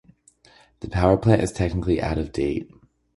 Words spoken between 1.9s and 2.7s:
out of date.